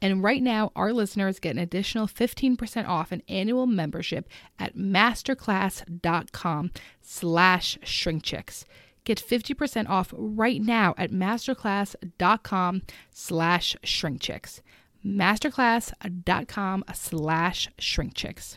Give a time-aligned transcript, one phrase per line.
[0.00, 6.70] And right now, our listeners get an additional 15% off an annual membership at masterclass.com
[7.02, 8.64] slash shrinkchicks.
[9.04, 14.60] Get 50% off right now at masterclass.com slash shrinkchicks.
[15.04, 18.56] masterclass.com slash shrinkchicks.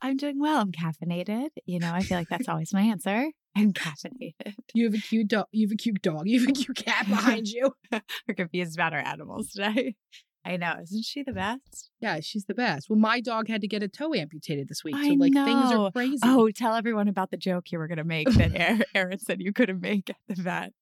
[0.00, 0.60] I'm doing well.
[0.60, 1.48] I'm caffeinated.
[1.64, 3.30] You know, I feel like that's always my answer.
[3.56, 4.54] I'm caffeinated.
[4.74, 5.46] You have a cute dog.
[5.52, 6.22] You have a cute dog.
[6.26, 7.72] You have a cute cat behind you.
[8.28, 9.94] We're confused about our animals today.
[10.44, 10.74] I know.
[10.82, 11.90] Isn't she the best?
[12.00, 12.90] Yeah, she's the best.
[12.90, 15.72] Well, my dog had to get a toe amputated this week, so I like things
[15.72, 16.18] are crazy.
[16.24, 19.40] Oh, tell everyone about the joke you were going to make that Aaron- Aaron said
[19.40, 20.72] you couldn't make at the vet.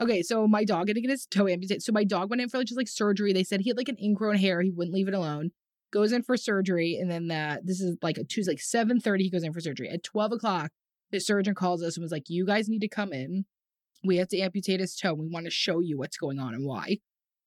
[0.00, 1.82] Okay, so my dog had to get his toe amputated.
[1.82, 3.32] So my dog went in for just like surgery.
[3.32, 4.60] They said he had like an ingrown hair.
[4.62, 5.50] He wouldn't leave it alone.
[5.94, 9.22] Goes in for surgery, and then uh, this is like a Tuesday, like seven thirty.
[9.22, 9.88] He goes in for surgery.
[9.88, 10.72] At twelve o'clock,
[11.12, 13.44] the surgeon calls us and was like, "You guys need to come in.
[14.04, 15.14] We have to amputate his toe.
[15.14, 16.98] We want to show you what's going on and why."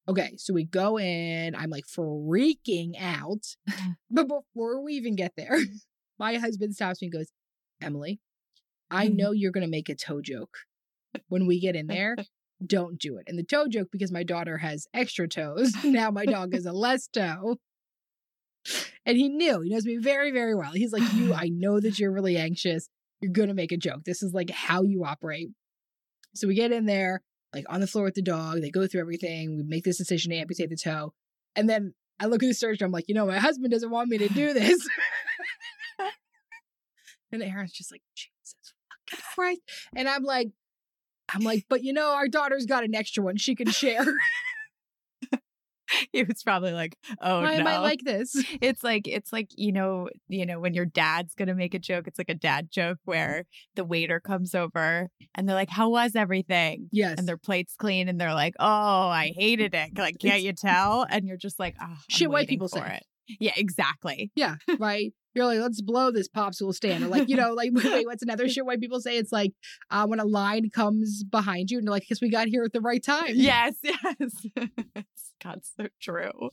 [0.07, 1.55] Okay, so we go in.
[1.55, 3.45] I'm like freaking out,
[4.09, 5.59] but before we even get there,
[6.17, 7.27] my husband stops me and goes,
[7.83, 8.19] "Emmalee,
[8.89, 10.59] I know you're gonna make a toe joke
[11.27, 12.15] when we get in there."
[12.65, 13.25] don't do it.
[13.27, 16.71] And the toe joke, because my daughter has extra toes, now my dog has a
[16.71, 17.57] less toe.
[19.05, 20.71] And he knew, he knows me very, very well.
[20.73, 22.89] He's like, You, I know that you're really anxious.
[23.21, 24.03] You're going to make a joke.
[24.05, 25.49] This is like how you operate.
[26.35, 27.21] So we get in there,
[27.53, 28.61] like on the floor with the dog.
[28.61, 29.57] They go through everything.
[29.57, 31.13] We make this decision to amputate the toe.
[31.55, 32.85] And then I look at the surgeon.
[32.85, 34.87] I'm like, You know, my husband doesn't want me to do this.
[37.31, 38.55] and Aaron's just like, Jesus
[39.09, 39.61] fucking Christ.
[39.95, 40.49] And I'm like,
[41.33, 44.05] I'm like, but you know, our daughter's got an extra one she can share.
[46.11, 48.35] He was probably like, "Oh Why no!" am I like this?
[48.61, 52.07] it's like it's like you know you know when your dad's gonna make a joke.
[52.07, 56.15] It's like a dad joke where the waiter comes over and they're like, "How was
[56.15, 57.15] everything?" Yes.
[57.17, 61.05] And their plate's clean, and they're like, "Oh, I hated it." Like, can't you tell?
[61.09, 62.97] And you're just like, "Oh, Shit white people for say.
[62.97, 64.31] it." Yeah, exactly.
[64.35, 65.13] yeah, right.
[65.37, 67.03] You're like, let's blow this popsicle stand.
[67.03, 69.17] Or like, you know, like wait, what's another shit white people say?
[69.17, 69.53] It's like
[69.91, 72.73] uh, when a line comes behind you and they're like, because we got here at
[72.73, 73.33] the right time.
[73.35, 73.95] Yes, yes.
[74.95, 76.49] it's God, so true.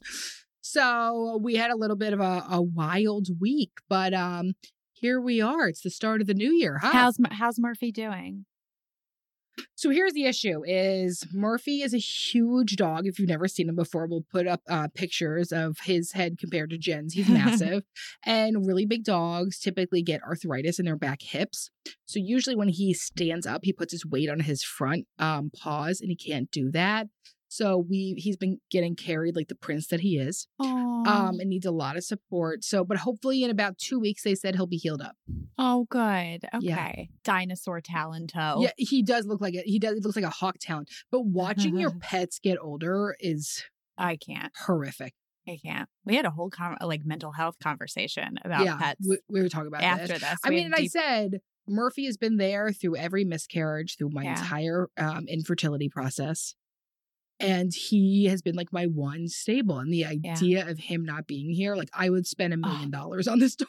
[0.60, 4.52] So we had a little bit of a, a wild week, but um
[4.92, 5.68] here we are.
[5.68, 6.78] It's the start of the new year.
[6.78, 6.92] Huh?
[6.92, 8.44] How's how's Murphy doing?
[9.76, 13.06] So here's the issue is Murphy is a huge dog.
[13.06, 16.70] If you've never seen him before, we'll put up uh, pictures of his head compared
[16.70, 17.14] to Jen's.
[17.14, 17.82] He's massive.
[18.24, 21.70] and really big dogs typically get arthritis in their back hips.
[22.06, 26.00] So usually when he stands up, he puts his weight on his front um, paws
[26.00, 27.08] and he can't do that.
[27.48, 30.48] So we he's been getting carried like the prince that he is.
[30.60, 32.64] Oh, Um and needs a lot of support.
[32.64, 35.16] So but hopefully in about 2 weeks they said he'll be healed up.
[35.58, 36.40] oh, good.
[36.60, 36.74] Yeah.
[36.86, 38.58] Okay, dinosaur talon toe.
[38.60, 39.66] Yeah, he does look like it.
[39.66, 40.90] He does it looks like a hawk talent.
[41.12, 43.62] But watching your pets get older is
[43.96, 44.52] I can't.
[44.66, 45.14] horrific.
[45.46, 45.88] I can't.
[46.06, 48.78] We had a whole con- like mental health conversation about yeah.
[48.78, 50.20] pets We, we were talking about after this.
[50.22, 50.38] this.
[50.42, 54.38] I mean, and I said Murphy has been there through every miscarriage, through my Yeah.
[54.40, 56.54] entire um, infertility process.
[57.40, 59.78] And he has been like my one stable.
[59.78, 63.26] And the idea of him not being here, like I would spend a million dollars
[63.26, 63.68] on this dog.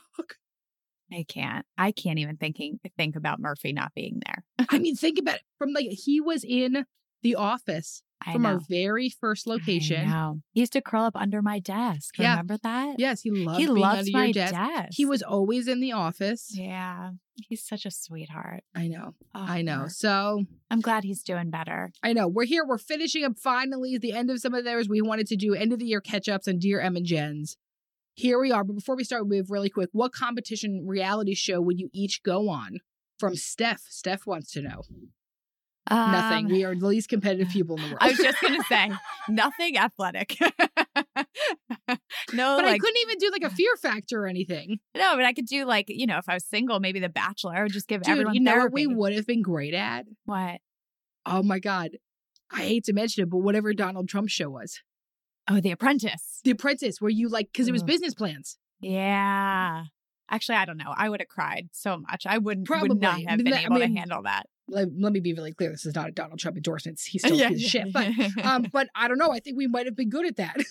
[1.12, 1.66] I can't.
[1.78, 4.68] I can't even thinking think about Murphy not being there.
[4.70, 5.42] I mean, think about it.
[5.58, 6.86] From like he was in
[7.26, 8.50] the office I from know.
[8.50, 10.08] our very first location.
[10.08, 10.42] I know.
[10.52, 12.20] He used to curl up under my desk.
[12.20, 12.34] Yeah.
[12.34, 13.00] Remember that?
[13.00, 14.54] Yes, he loved he being loves under my your desk.
[14.54, 14.90] desk.
[14.92, 16.52] He was always in the office.
[16.54, 17.12] Yeah.
[17.50, 18.64] He's such a sweetheart.
[18.76, 19.16] I know.
[19.34, 19.88] Oh, I know.
[19.88, 21.92] So I'm glad he's doing better.
[22.04, 22.28] I know.
[22.28, 22.64] We're here.
[22.64, 24.88] We're finishing up finally at the end of some of theirs.
[24.88, 27.58] We wanted to do end of the year catch ups on Dear Em and Jen's.
[28.14, 28.64] Here we are.
[28.64, 32.22] But before we start, we have really quick what competition reality show would you each
[32.22, 32.82] go on?
[33.18, 33.82] From Steph.
[33.90, 34.84] Steph wants to know.
[35.90, 36.46] Nothing.
[36.46, 38.00] Um, We are the least competitive people in the world.
[38.02, 38.92] I was just gonna say
[39.30, 40.38] nothing athletic.
[40.40, 40.56] no,
[42.58, 44.80] but I couldn't even do like a fear factor or anything.
[44.96, 47.56] no, but I could do like you know if I was single, maybe The Bachelor.
[47.56, 50.06] I would just give Dude, everyone you know what we would have been great at?
[50.26, 50.62] What?
[51.26, 51.92] Oh my God.
[52.52, 54.82] I hate to mention it, but whatever Donald Trump show was.
[55.48, 56.42] Oh, The Apprentice.
[56.44, 57.88] The Apprentice, where you like, because it was Ugh.
[57.88, 58.58] business plans.
[58.80, 59.86] Yeah.
[60.30, 60.94] Actually, I don't know.
[60.96, 62.26] I would have cried so much.
[62.26, 64.48] I wouldn't would not have been I able mean, to handle that.
[64.68, 65.70] Let, let me be really clear.
[65.70, 67.00] This is not a Donald Trump endorsement.
[67.06, 67.94] He's still piece of shit.
[67.94, 68.08] But
[68.44, 69.32] um, but I don't know.
[69.32, 70.56] I think we might have been good at that.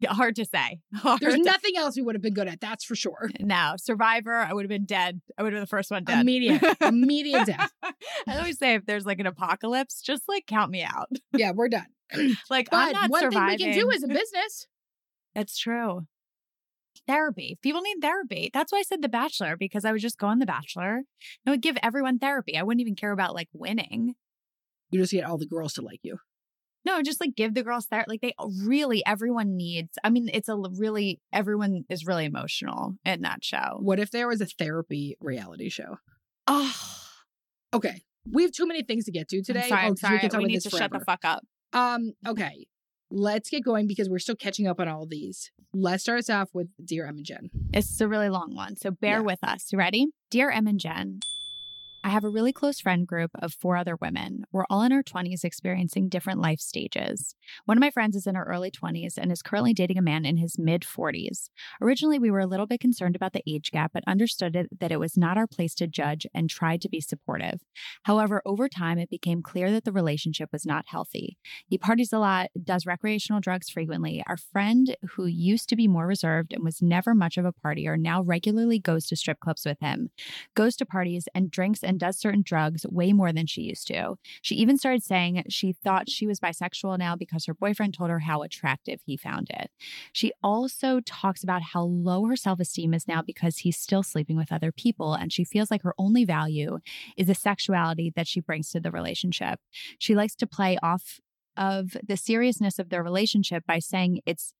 [0.00, 0.80] Yeah, hard to say.
[0.96, 2.60] Hard There's to- nothing else we would have been good at.
[2.60, 3.30] That's for sure.
[3.40, 4.34] No, Survivor.
[4.34, 5.22] I would have been dead.
[5.38, 6.20] I would have been the first one dead.
[6.20, 7.70] Immediate, immediate death.
[7.82, 11.08] I always say if there's like an apocalypse, just like count me out.
[11.32, 11.86] Yeah, we're done.
[12.50, 13.58] Like I'm But not one surviving.
[13.58, 14.66] thing we can do as a business.
[15.34, 16.06] That's true.
[17.06, 17.58] Therapy.
[17.62, 18.50] People need therapy.
[18.52, 20.96] That's why I said The Bachelor because I would just go on The Bachelor.
[20.96, 21.04] and
[21.46, 22.56] I would give everyone therapy.
[22.56, 24.14] I wouldn't even care about like winning.
[24.90, 26.18] You just get all the girls to like you.
[26.84, 28.10] No, just like give the girls therapy.
[28.10, 28.34] Like they
[28.64, 29.98] really, everyone needs.
[30.02, 33.78] I mean, it's a really everyone is really emotional in that show.
[33.78, 35.98] What if there was a therapy reality show?
[36.46, 36.74] Oh,
[37.74, 39.62] Okay, we have too many things to get to today.
[39.62, 39.82] I'm sorry.
[39.84, 40.20] Oh, I'm sorry.
[40.22, 41.42] We, we need to shut the fuck up.
[41.72, 42.12] Um.
[42.26, 42.66] Okay,
[43.12, 45.50] let's get going because we're still catching up on all these.
[45.74, 47.50] Let's start us off with Dear Em and Jen.
[47.72, 49.20] It's a really long one, so bear Yeah.
[49.20, 49.70] with us.
[49.72, 50.08] You ready?
[50.30, 51.20] Dear Em and Jen,
[52.04, 54.42] I have a really close friend group of four other women.
[54.50, 57.36] We're all in our 20s experiencing different life stages.
[57.64, 60.24] One of my friends is in her early 20s and is currently dating a man
[60.24, 61.50] in his mid 40s.
[61.80, 64.90] Originally, we were a little bit concerned about the age gap, but understood it, that
[64.90, 67.60] it was not our place to judge and tried to be supportive.
[68.02, 71.38] However, over time, it became clear that the relationship was not healthy.
[71.68, 74.24] He parties a lot, does recreational drugs frequently.
[74.26, 77.96] Our friend, who used to be more reserved and was never much of a partier,
[77.96, 80.10] now regularly goes to strip clubs with him,
[80.56, 84.16] goes to parties and drinks and does certain drugs way more than she used to.
[84.40, 88.20] She even started saying she thought she was bisexual now because her boyfriend told her
[88.20, 89.70] how attractive he found it.
[90.12, 94.36] She also talks about how low her self esteem is now because he's still sleeping
[94.36, 96.78] with other people, and she feels like her only value
[97.16, 99.60] is the sexuality that she brings to the relationship.
[99.98, 101.20] She likes to play off
[101.56, 104.54] of the seriousness of their relationship by saying it's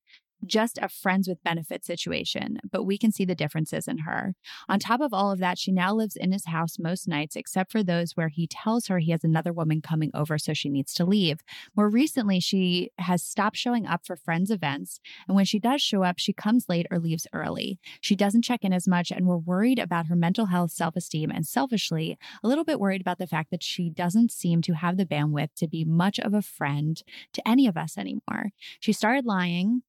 [0.45, 4.33] just a friends with benefits situation, but we can see the differences in her.
[4.69, 7.71] On top of all of that, she now lives in his house most nights, except
[7.71, 10.93] for those where he tells her he has another woman coming over, so she needs
[10.93, 11.41] to leave.
[11.75, 16.03] More recently, she has stopped showing up for friends' events, and when she does show
[16.03, 17.79] up, she comes late or leaves early.
[18.01, 21.31] She doesn't check in as much, and we're worried about her mental health, self esteem,
[21.31, 24.97] and selfishly, a little bit worried about the fact that she doesn't seem to have
[24.97, 28.51] the bandwidth to be much of a friend to any of us anymore.
[28.79, 29.83] She started lying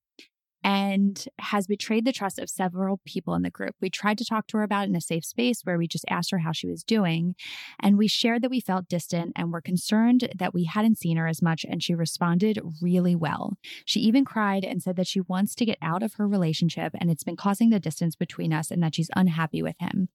[0.64, 3.76] and has betrayed the trust of several people in the group.
[3.82, 6.30] We tried to talk to her about in a safe space where we just asked
[6.30, 7.34] her how she was doing.
[7.78, 11.26] And we shared that we felt distant and were concerned that we hadn't seen her
[11.26, 11.66] as much.
[11.68, 13.52] And she responded really well.
[13.84, 17.10] She even cried and said that she wants to get out of her relationship and
[17.10, 20.08] it's been causing the distance between us and that she's unhappy with him.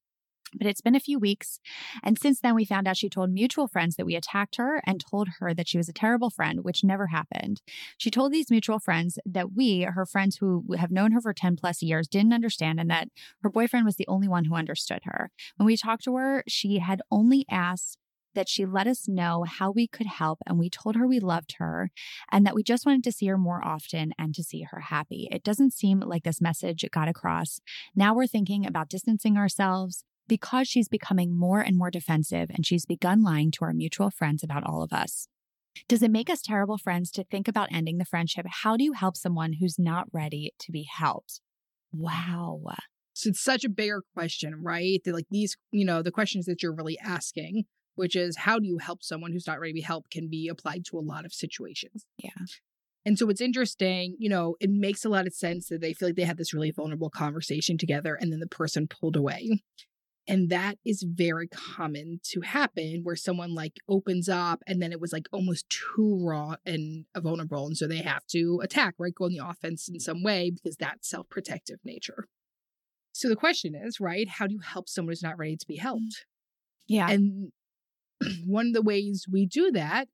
[0.53, 1.60] But it's been a few weeks.
[2.03, 5.03] And since then, we found out she told mutual friends that we attacked her and
[5.10, 7.62] told her that she was a terrible friend, which never happened.
[7.98, 11.56] She told these mutual friends that we, her friends who have known her for 10
[11.56, 13.10] plus years, didn't understand and that
[13.41, 15.32] her boyfriend was the only one who understood her.
[15.58, 17.98] When we talked to her, she had only asked
[18.36, 20.39] that she let us know how we could help.
[20.46, 21.91] And we told her we loved her
[22.32, 25.27] and that we just wanted to see her more often and to see her happy.
[25.32, 27.60] It doesn't seem like this message got across.
[27.96, 32.86] Now we're thinking about distancing ourselves because she's becoming more and more defensive and she's
[32.86, 35.27] begun lying to our mutual friends about all of us.
[35.88, 38.45] Does it make us terrible friends to think about ending the friendship?
[38.48, 41.41] How do you help someone who's not ready to be helped?
[41.91, 42.62] Wow.
[43.13, 45.01] So it's such a bigger question, right?
[45.03, 47.63] That like these, you know, the questions that you're really asking,
[47.95, 50.48] which is how do you help someone who's not ready to be helped, can be
[50.48, 52.05] applied to a lot of situations.
[52.17, 52.29] Yeah.
[53.05, 56.09] And so it's interesting, you know, it makes a lot of sense that they feel
[56.09, 59.63] like they had this really vulnerable conversation together and then the person pulled away.
[60.29, 65.01] And that is very common to happen where someone like opens up and then it
[65.01, 67.65] was like almost too raw and uh, vulnerable.
[67.65, 69.13] And so they have to attack, right?
[69.13, 72.27] Go on the offense in some way because that's self protective nature.
[73.12, 74.29] So the question is, right?
[74.29, 75.81] How do you help someone who's not ready to be mm.
[75.81, 76.27] helped?
[76.88, 77.09] Yeah.
[77.09, 77.51] And
[78.45, 80.09] one of the ways we do that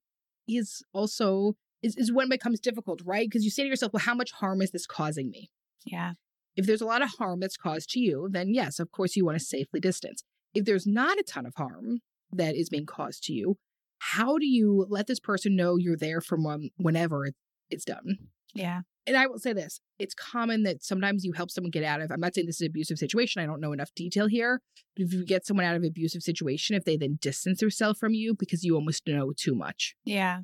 [0.48, 3.28] is also is, is when it becomes difficult, right?
[3.30, 5.52] Because you say to yourself, well, how much harm is this causing me?
[5.86, 6.14] Yeah.
[6.56, 9.26] If there's a lot of harm that's caused to you, then yes, of course, you
[9.26, 10.24] want to safely distance.
[10.54, 12.00] If there's not a ton of harm
[12.32, 13.58] that is being caused to you,
[14.00, 16.46] how do you let this person know you're there from
[16.78, 17.28] whenever
[17.70, 18.18] it's done?
[18.54, 18.82] Yeah.
[19.08, 22.12] And I will say this it's common that sometimes you help someone get out of,
[22.12, 23.42] I'm not saying this is an abusive situation.
[23.42, 24.62] I don't know enough detail here.
[24.96, 28.00] But if you get someone out of an abusive situation, if they then distance themselves
[28.00, 29.96] from you because you almost know too much.
[30.06, 30.42] Yeah.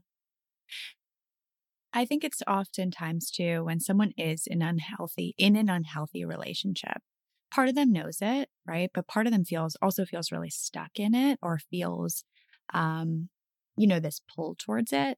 [1.94, 7.02] I think it's oftentimes too when someone is in unhealthy in an unhealthy relationship.
[7.54, 8.90] Part of them knows it, right?
[8.94, 12.24] But part of them feels also feels really stuck in it or feels
[12.74, 13.30] um
[13.78, 15.18] you know this pull towards it.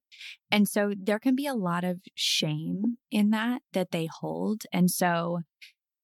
[0.51, 4.63] And so there can be a lot of shame in that that they hold.
[4.73, 5.41] And so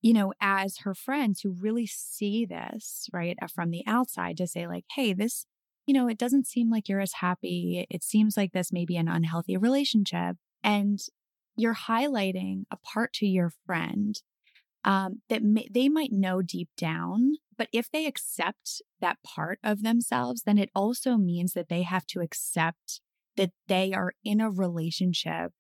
[0.02, 4.68] you know, as her friends who really see this, right, from the outside to say,
[4.68, 5.46] like, hey, this,
[5.86, 7.86] you know, it doesn't seem like you're as happy.
[7.90, 11.00] It seems like this may be an unhealthy relationship and
[11.56, 14.22] you're highlighting a part to your friend
[14.86, 17.34] um, that may, they might know deep down.
[17.58, 22.06] But if they accept that part of themselves, then it also means that they have
[22.08, 23.01] to accept
[23.36, 25.51] that they are in a relationship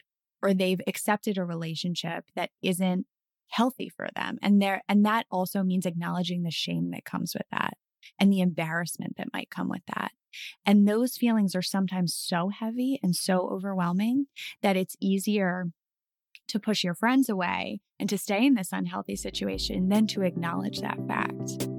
[0.41, 3.05] or they've accepted a relationship that isn't
[3.49, 4.37] healthy for them.
[4.41, 7.73] And there, and that also means acknowledging the shame that comes with that
[8.17, 10.11] and the embarrassment that might come with that.
[10.65, 14.27] And those feelings are sometimes so heavy and so overwhelming
[14.61, 15.67] that it's easier
[16.47, 20.81] to push your friends away and to stay in this unhealthy situation than to acknowledge
[20.81, 21.78] that fact.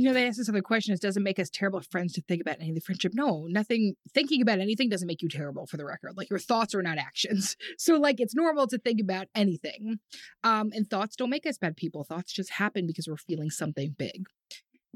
[0.00, 2.22] You know, they ask this other question is does it make us terrible friends to
[2.22, 3.12] think about any of the friendship?
[3.14, 6.14] No, nothing thinking about anything doesn't make you terrible for the record.
[6.16, 7.56] Like your thoughts are not actions.
[7.78, 10.00] So like it's normal to think about anything.
[10.44, 12.04] Um, and thoughts don't make us bad people.
[12.04, 14.26] Thoughts just happen because we're feeling something big.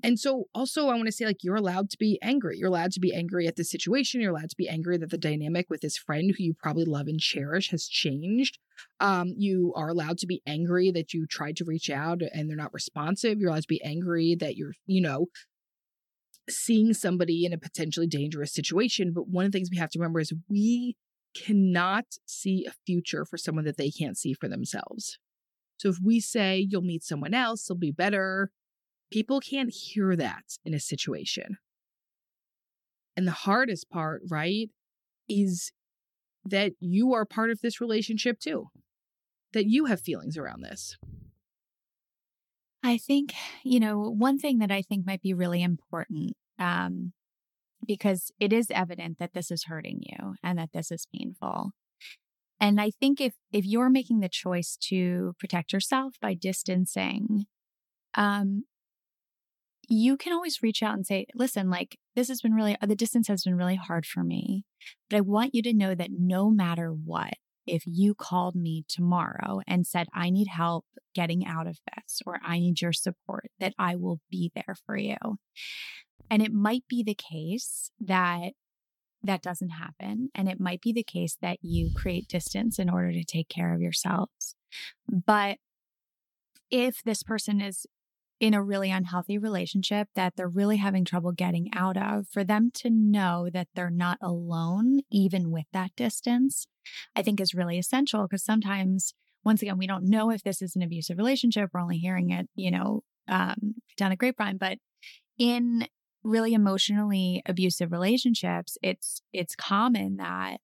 [0.03, 2.59] And so also I want to say like you're allowed to be angry.
[2.59, 4.21] You're allowed to be angry at the situation.
[4.21, 7.07] You're allowed to be angry that the dynamic with this friend who you probably love
[7.07, 8.59] and cherish has changed.
[8.99, 12.57] Um, you are allowed to be angry that you tried to reach out and they're
[12.57, 13.39] not responsive.
[13.39, 15.27] You're allowed to be angry that you're, you know,
[16.51, 19.13] seeing somebody in a potentially dangerous situation.
[19.15, 20.97] But one of the things we have to remember is we
[21.35, 25.19] cannot see a future for someone that they can't see for themselves.
[25.77, 28.51] So if we say you'll meet someone else, they'll be better,
[29.13, 31.59] People can't hear that in a situation.
[33.17, 34.71] And the hardest part, right,
[35.29, 35.73] is
[36.45, 38.69] that you are part of this relationship too,
[39.53, 40.97] that you have feelings around this.
[42.83, 43.33] I think,
[43.63, 47.13] you know, one thing that I think might be really important, um,
[47.87, 51.71] because it is evident that this is hurting you and that this is painful.
[52.61, 57.47] And I think if if you're making the choice to protect yourself by distancing,
[58.15, 58.65] um,
[59.89, 63.29] you can always reach out and say, listen, like this has been really, the distance
[63.29, 64.65] has been really hard for me.
[65.09, 67.35] But I want you to know that no matter what,
[67.67, 72.39] if you called me tomorrow and said, I need help getting out of this, or
[72.45, 75.17] I need your support, that I will be there for you.
[76.31, 78.53] And it might be the case that
[79.23, 80.29] that doesn't happen.
[80.35, 83.73] And it might be the case that you create distance in order to take care
[83.75, 84.55] of yourselves.
[85.09, 85.57] But
[86.71, 87.87] if this person is
[88.41, 92.71] in a really unhealthy relationship that they're really having trouble getting out of, for them
[92.75, 96.67] to know that they're not alone, even with that distance,
[97.15, 100.75] I think is really essential because sometimes, once again, we don't know if this is
[100.75, 101.71] an abusive relationship.
[101.73, 104.59] We're only hearing it, you know, um, down a grapevine.
[104.59, 104.79] But
[105.39, 105.87] in
[106.23, 110.59] really emotionally abusive relationships, it's, it's common that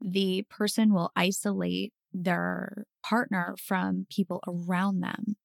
[0.00, 5.36] the person will isolate their partner from people around them.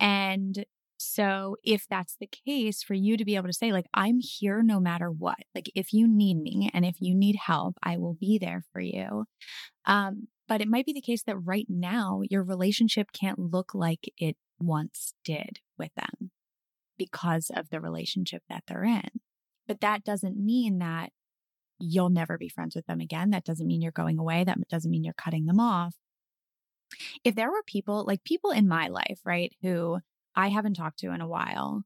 [0.00, 0.64] And
[0.98, 4.62] so if that's the case for you to be able to say like I'm here
[4.62, 5.38] no matter what.
[5.54, 8.80] Like if you need me and if you need help, I will be there for
[8.80, 9.24] you.
[9.84, 14.12] Um but it might be the case that right now your relationship can't look like
[14.16, 16.30] it once did with them
[16.96, 19.08] because of the relationship that they're in.
[19.66, 21.10] But that doesn't mean that
[21.78, 23.30] you'll never be friends with them again.
[23.30, 24.44] That doesn't mean you're going away.
[24.44, 25.94] That doesn't mean you're cutting them off.
[27.24, 29.98] If there were people like people in my life, right, who
[30.36, 31.82] I haven't talked to in a while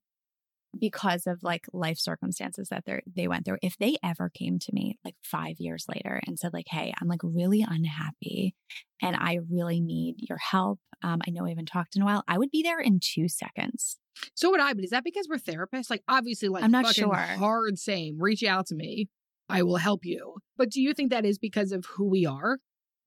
[0.79, 3.59] because of like life circumstances that they they went through.
[3.63, 7.09] If they ever came to me like 5 years later and said like, "Hey, I'm
[7.09, 8.55] like really unhappy
[9.03, 10.79] and I really need your help.
[11.03, 13.29] Um, I know we haven't talked in a while." I would be there in 2
[13.29, 13.99] seconds.
[14.35, 15.91] So would I, but is that because we're therapists?
[15.91, 17.15] Like obviously like I'm not sure.
[17.15, 18.19] hard same.
[18.21, 19.09] Reach out to me.
[19.49, 20.37] I will help you.
[20.57, 22.59] But do you think that is because of who we are?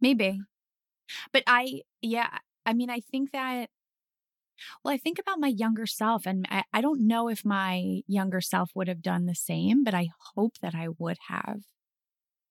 [0.02, 0.42] Maybe.
[1.32, 3.70] But I yeah, I mean I think that
[4.84, 8.42] well, I think about my younger self, and I, I don't know if my younger
[8.42, 11.62] self would have done the same, but I hope that I would have.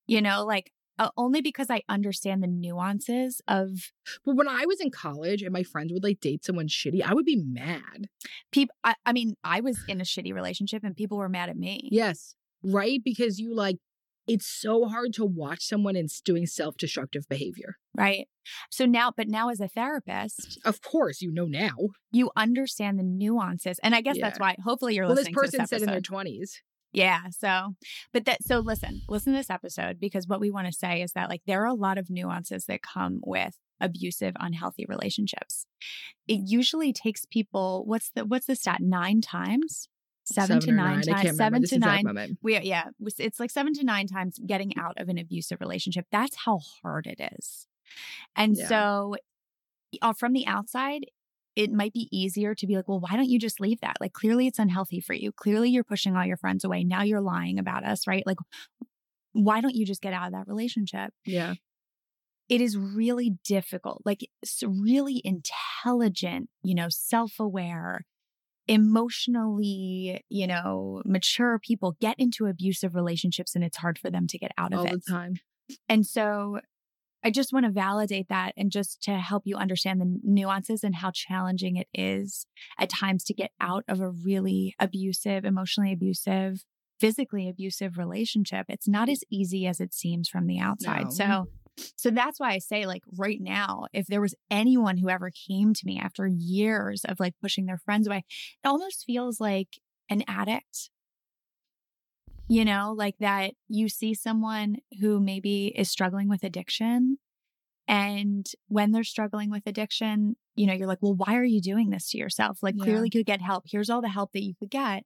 [0.06, 3.92] You know, like uh, only because I understand the nuances of.
[4.24, 7.14] But when I was in college and my friends would like date someone shitty, I
[7.14, 8.08] would be mad.
[8.50, 11.56] People, I, I mean, I was in a shitty relationship and people were mad at
[11.56, 11.88] me.
[11.90, 13.00] Yes, right?
[13.04, 13.78] Because you like
[14.26, 17.76] it's so hard to watch someone and doing self-destructive behavior.
[17.96, 18.28] Right.
[18.70, 21.76] So now, but now as a therapist, of course, you know now
[22.10, 24.26] you understand the nuances, and I guess yeah.
[24.26, 24.56] that's why.
[24.64, 25.34] Hopefully, you're well, listening.
[25.34, 26.62] This person this said in their twenties.
[26.92, 27.22] Yeah.
[27.30, 27.74] So,
[28.12, 31.12] but that, so listen, listen to this episode because what we want to say is
[31.12, 35.66] that like there are a lot of nuances that come with abusive, unhealthy relationships.
[36.28, 38.80] It usually takes people, what's the, what's the stat?
[38.80, 39.88] Nine times
[40.24, 42.38] seven, seven to nine, nine times, seven to nine.
[42.42, 46.06] We yeah, it's like seven to nine times getting out of an abusive relationship.
[46.10, 47.66] That's how hard it is.
[48.36, 48.68] And yeah.
[48.68, 49.16] so,
[50.00, 51.06] uh, from the outside,
[51.56, 53.96] it might be easier to be like, well, why don't you just leave that?
[54.00, 55.32] Like, clearly it's unhealthy for you.
[55.32, 56.84] Clearly you're pushing all your friends away.
[56.84, 58.22] Now you're lying about us, right?
[58.24, 58.38] Like,
[59.32, 61.12] why don't you just get out of that relationship?
[61.26, 61.54] Yeah
[62.52, 64.02] it is really difficult.
[64.04, 68.04] Like, it's really intelligent, you know, self aware,
[68.68, 74.38] emotionally, you know, mature people get into abusive relationships and it's hard for them to
[74.38, 74.92] get out of All it.
[74.92, 75.34] the time.
[75.88, 76.60] And so
[77.24, 80.96] I just want to validate that and just to help you understand the nuances and
[80.96, 82.46] how challenging it is
[82.78, 86.64] at times to get out of a really abusive, emotionally abusive,
[86.98, 88.66] physically abusive relationship.
[88.68, 91.04] It's not as easy as it seems from the outside.
[91.04, 91.10] No.
[91.10, 95.30] So so that's why I say like right now if there was anyone who ever
[95.30, 98.24] came to me after years of like pushing their friends away,
[98.64, 99.78] it almost feels like
[100.10, 100.90] an addict
[102.48, 107.18] you know, like that you see someone who maybe is struggling with addiction.
[107.88, 111.90] And when they're struggling with addiction, you know, you're like, well, why are you doing
[111.90, 112.60] this to yourself?
[112.62, 112.84] Like, Yeah.
[112.84, 113.64] clearly you could get help.
[113.68, 115.04] Here's all the help that you could get.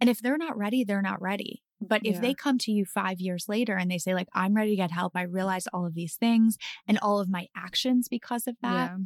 [0.00, 1.62] And if they're not ready, they're not ready.
[1.80, 2.20] But if Yeah.
[2.20, 4.90] they come to you five years later and they say, like, I'm ready to get
[4.90, 8.90] help, I realize all of these things and all of my actions because of that.
[8.92, 8.96] Yeah.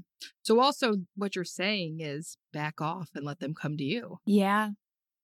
[0.43, 4.19] So also what you're saying is back off and let them come to you.
[4.25, 4.71] Yeah.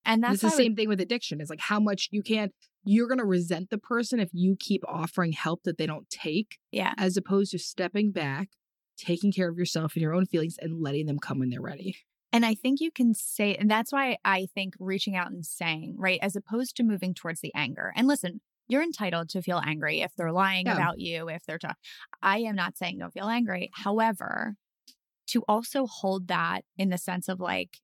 [0.04, 1.40] And that's the I would- same thing with addiction.
[1.40, 2.52] It's like how much you can't
[2.84, 6.94] you're gonna resent the person if you keep offering help that they don't take, yeah.
[6.96, 8.48] as opposed to stepping back,
[8.96, 11.96] taking care of yourself and your own feelings and letting them come when they're ready.
[12.32, 15.96] And I think you can say, and that's why I think reaching out and saying,
[15.98, 17.92] right, as opposed to moving towards the anger.
[17.96, 21.76] And listen, you're entitled to feel angry if they're lying about you, if they're, talking.
[22.22, 23.70] I am not saying don't feel angry.
[23.72, 24.56] However,
[25.28, 27.78] to also hold that in the sense of like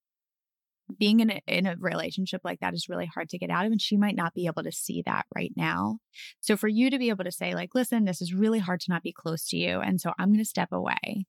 [0.99, 3.73] being in a, in a relationship like that is really hard to get out of.
[3.73, 5.99] And she might not be able to see that right now.
[6.41, 8.93] So for you to be able to say, like, listen, this is really hard to
[8.93, 9.81] not be close to you.
[9.81, 11.25] And so I'm going to step away.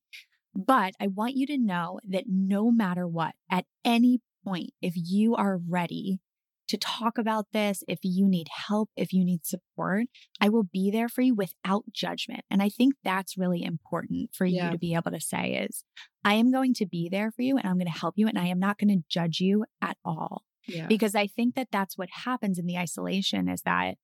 [0.56, 5.36] But I want you to know that no matter what, at any point, if you
[5.36, 6.20] are ready
[6.68, 10.06] to talk about this, if you need help, if you need support,
[10.42, 12.42] I will be there for you without judgment.
[12.50, 14.72] And I think that's really important for you Yeah.
[14.72, 15.84] to be able to say is,
[16.24, 18.40] I am going to be there for you and I'm going to help you and
[18.40, 20.88] I am not going to judge you at all Yeah.
[20.88, 23.98] because I think that that's what happens in the isolation is that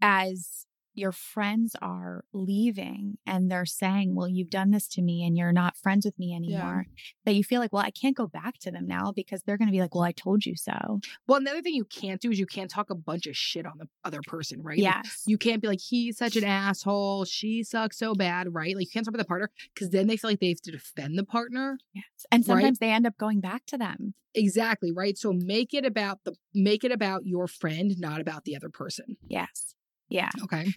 [0.00, 0.66] as
[0.98, 5.52] your friends are leaving and they're saying, Well, you've done this to me and you're
[5.52, 6.86] not friends with me anymore,
[7.24, 9.68] that you feel like, Well, I can't go back to them now because they're going
[9.68, 11.00] to be like, Well, I told you so.
[11.26, 13.78] Well, another thing you can't do is you can't talk a bunch of shit on
[13.78, 14.78] the other person, right?
[14.78, 15.22] Like, Yes.
[15.26, 17.24] you can't be like, he's such an asshole.
[17.24, 18.74] She sucks so bad, right?
[18.74, 20.72] Like, you can't talk about the partner because then they feel like they have to
[20.72, 21.78] defend the partner.
[21.94, 22.04] yes.
[22.32, 22.54] And Right?
[22.56, 24.14] sometimes they end up going back to them.
[24.34, 25.16] Exactly, right?
[25.18, 29.16] So make it about the make it about your friend, not about the other person.
[29.26, 29.74] Yes.
[30.08, 30.30] Yeah.
[30.44, 30.72] Okay.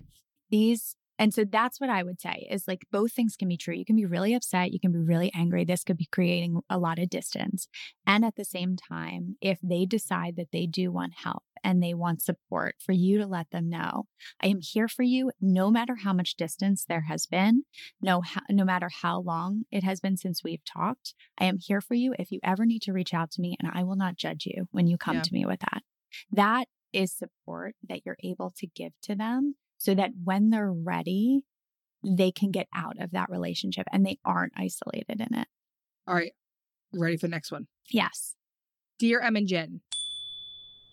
[0.49, 3.75] these and so that's what i would say is like both things can be true
[3.75, 6.77] you can be really upset you can be really angry this could be creating a
[6.79, 7.67] lot of distance
[8.07, 11.93] and at the same time if they decide that they do want help and they
[11.93, 14.05] want support for you to let them know
[14.41, 17.63] i am here for you no matter how much distance there has been
[18.01, 21.93] no no matter how long it has been since we've talked i am here for
[21.93, 24.45] you if you ever need to reach out to me and i will not judge
[24.45, 25.21] you when you come Yeah.
[25.21, 25.83] to me with that
[26.31, 31.41] that is support that you're able to give to them so that when they're ready,
[32.05, 35.47] they can get out of that relationship and they aren't isolated in it.
[36.07, 36.33] All right.
[36.93, 37.67] Ready for the next one.
[37.89, 38.35] Yes.
[38.99, 39.81] Dear Em and Jen.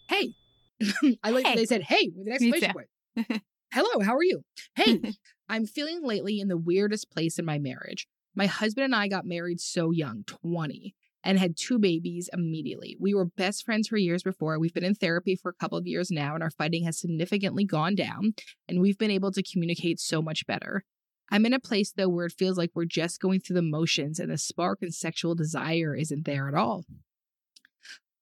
[0.08, 0.34] Hey.
[1.22, 1.56] I like Hey.
[1.56, 3.42] they said, hey, with an exclamation point.
[3.72, 4.42] Hello, how are you?
[4.76, 5.00] Hey,
[5.48, 8.06] I'm feeling lately in the weirdest place in my marriage.
[8.34, 12.96] My husband and I got married so young, 20, and had two babies immediately.
[13.00, 14.58] We were best friends for years before.
[14.58, 17.64] We've been in therapy for a couple of years now, and our fighting has significantly
[17.64, 18.34] gone down,
[18.68, 20.84] and we've been able to communicate so much better.
[21.30, 24.18] I'm in a place, though, where it feels like we're just going through the motions
[24.18, 26.84] and the spark and sexual desire isn't there at all.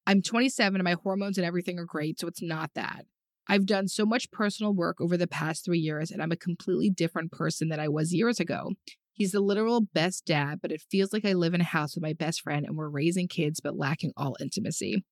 [0.07, 3.05] I'm 27 and my hormones and everything are great, so it's not that.
[3.49, 6.91] I've done so much personal work over the past three years, and I'm a completely
[6.91, 8.73] different person than I was years ago.
[9.16, 12.02] He's the literal best dad, but it feels like I live in a house with
[12.02, 15.05] my best friend and we're raising kids but lacking all intimacy.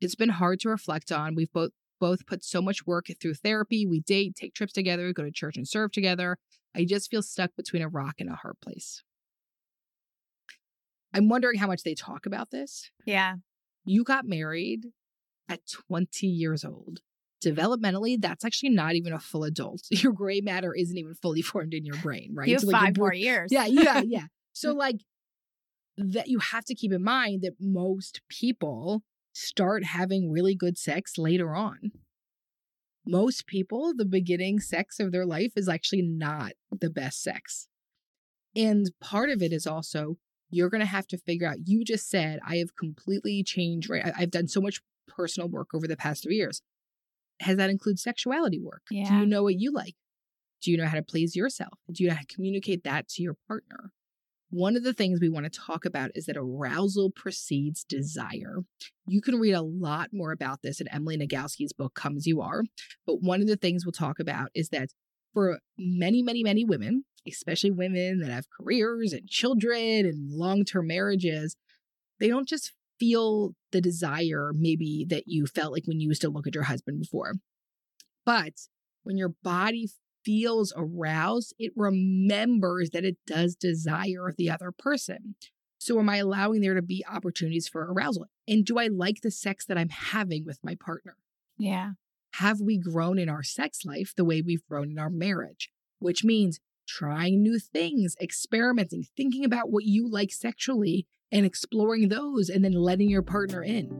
[0.00, 1.36] It's been hard to reflect on.
[1.36, 3.86] We've both both put so much work through therapy.
[3.86, 6.36] We date, take trips together, go to church and serve together.
[6.74, 9.04] I just feel stuck between a rock and a hard place.
[11.14, 12.90] I'm wondering how much they talk about this.
[13.06, 13.36] Yeah.
[13.84, 14.86] You got married
[15.48, 17.02] at 20 years old.
[17.44, 19.82] Developmentally, that's actually not even a full adult.
[19.90, 22.48] Your gray matter isn't even fully formed in your brain, right?
[22.48, 23.50] You have So, like, five more years.
[23.52, 24.26] Yeah, yeah, yeah.
[24.56, 25.00] So, like,
[25.96, 29.02] that you have to keep in mind that most people
[29.32, 31.90] start having really good sex later on.
[33.04, 37.66] Most people, the beginning sex of their life is actually not the best sex.
[38.54, 40.18] And part of it is also
[40.50, 41.66] you're going to have to figure out.
[41.66, 44.12] You just said, I have completely changed, right?
[44.16, 46.62] I've done so much personal work over the past three years.
[47.40, 48.82] Has that include sexuality work?
[49.08, 49.94] Do you know what you like?
[50.62, 51.78] Do you know how to please yourself?
[51.92, 53.90] Do you know how to communicate that to your partner?
[54.50, 58.58] One of the things we want to talk about is that arousal precedes desire.
[59.06, 62.40] You can read a lot more about this in Emily Nagoski's book, Come As You
[62.40, 62.62] Are.
[63.04, 64.90] But one of the things we'll talk about is that
[65.32, 70.86] for many, many, many women, especially women that have careers and children and long term
[70.86, 71.56] marriages,
[72.20, 76.30] they don't just feel the desire maybe that you felt like when you used to
[76.30, 77.34] look at your husband before.
[78.24, 78.54] But
[79.02, 79.88] when your body
[80.24, 85.34] feels aroused, it remembers that it does desire the other person.
[85.78, 88.26] So, am I allowing there to be opportunities for arousal?
[88.48, 91.16] And do I like the sex that I'm having with my partner?
[91.58, 91.90] Yeah.
[92.36, 95.70] Have we grown in our sex life the way we've grown in our marriage?
[95.98, 102.48] Which means trying new things, experimenting, thinking about what you like sexually and exploring those,
[102.48, 103.90] and then letting your partner in.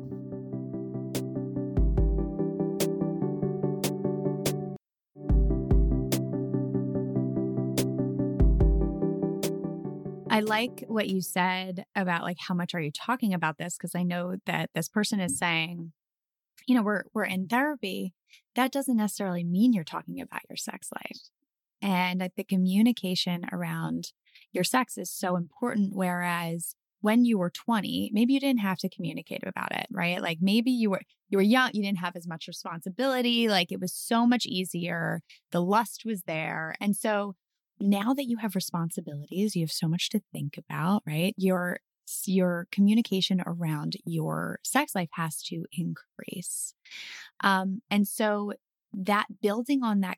[10.31, 13.95] I like what you said about like how much are you talking about this because
[13.97, 15.93] I know that this person is saying,
[16.67, 18.15] you know, we're we're in therapy.
[18.55, 21.21] That doesn't necessarily mean you're talking about your sex life.
[21.83, 24.13] And the communication around
[24.53, 28.89] your sex is so important whereas when you were 20, maybe you didn't have to
[28.89, 30.23] communicate about it, right?
[30.23, 33.79] Like maybe you were you were young, you didn't have as much responsibility, like it
[33.79, 35.21] was so much easier.
[35.53, 36.75] The lust was there.
[36.81, 37.35] And so
[37.79, 41.35] now that you have responsibilities, you have so much to think about, right?
[41.37, 41.81] Your
[42.25, 46.73] your communication around your sex life has to increase.
[47.43, 48.55] Um, and so
[48.95, 50.17] that building on that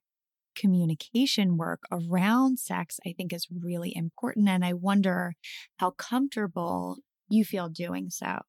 [0.57, 4.49] communication work around sex, I think is really important.
[4.49, 5.35] And I wonder
[5.77, 8.40] how comfortable you feel doing so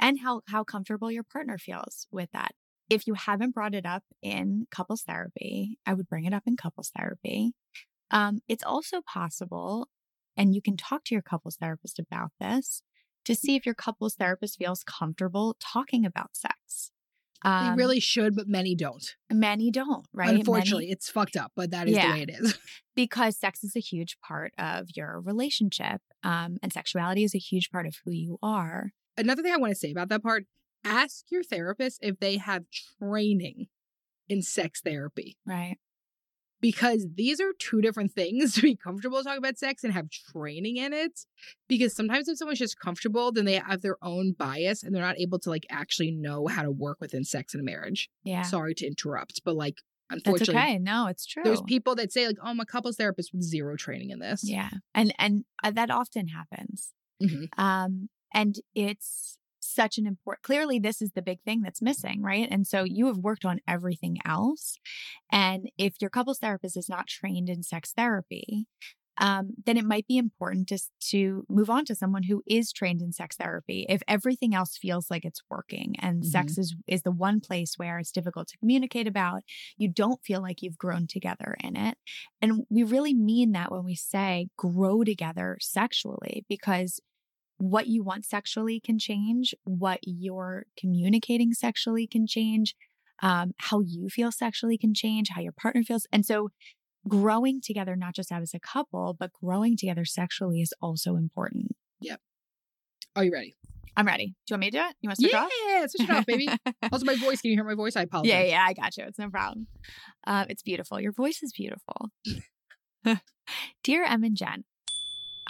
[0.00, 2.52] and how, how comfortable your partner feels with that.
[2.88, 6.56] If you haven't brought it up in couples therapy, I would bring it up in
[6.56, 7.52] couples therapy.
[8.10, 9.88] Um, it's also possible,
[10.36, 12.82] and you can talk to your couples therapist about this
[13.24, 16.90] to see if your couples therapist feels comfortable talking about sex.
[17.42, 19.04] Um, they really should, but many don't.
[19.30, 20.34] Many don't, right?
[20.34, 22.58] Unfortunately, many, it's fucked up, but that is yeah, the way it is.
[22.94, 27.70] because sex is a huge part of your relationship, um, and sexuality is a huge
[27.70, 28.92] part of who you are.
[29.16, 30.44] Another thing I want to say about that part
[30.84, 32.64] ask your therapist if they have
[32.98, 33.66] training
[34.28, 35.36] in sex therapy.
[35.46, 35.76] Right
[36.60, 40.76] because these are two different things to be comfortable talking about sex and have training
[40.76, 41.20] in it.
[41.68, 45.18] Because sometimes if someone's just comfortable, then they have their own bias and they're not
[45.18, 48.08] able to like actually know how to work within sex and marriage.
[48.24, 48.42] Yeah.
[48.42, 49.76] Sorry to interrupt, but like
[50.10, 50.78] unfortunately That's okay.
[50.78, 51.42] No, it's true.
[51.44, 54.42] There's people that say like, "Oh, I'm a couples therapist with zero training in this."
[54.44, 54.70] Yeah.
[54.94, 56.92] And and uh, that often happens.
[57.22, 57.60] Mm-hmm.
[57.62, 59.38] Um and it's
[59.74, 62.48] such an important clearly this is the big thing that's missing right?
[62.50, 64.78] And so you have worked on everything else.
[65.30, 68.66] And if your couples therapist is not trained in sex therapy
[69.20, 70.78] um, then it might be important to,
[71.10, 75.10] to move on to someone who is trained in sex therapy if everything else feels
[75.10, 76.30] like it's working and mm-hmm.
[76.30, 79.42] sex is is the one place where it's difficult to communicate about.
[79.76, 81.98] You don't feel like you've grown together in it.
[82.40, 87.00] And we really mean that when we say grow together sexually because
[87.60, 92.74] what you want sexually can change, what you're communicating sexually can change,
[93.22, 96.06] um, how you feel sexually can change, how your partner feels.
[96.10, 96.48] And so
[97.06, 101.72] growing together, not just as a couple, but growing together sexually is also important.
[102.00, 102.20] Yep.
[103.14, 103.54] Are you ready?
[103.94, 104.28] I'm ready.
[104.28, 104.94] Do you want me to do it?
[105.02, 105.50] You want to switch yeah, off?
[105.68, 106.48] Yeah, switch it off, baby.
[106.92, 107.42] also, my voice.
[107.42, 107.94] Can you hear my voice?
[107.94, 108.30] I apologize.
[108.30, 109.04] Yeah, yeah, I got you.
[109.04, 109.66] It's no problem.
[110.26, 110.98] Uh, it's beautiful.
[110.98, 112.08] Your voice is beautiful.
[113.84, 114.64] Dear Em and Jen,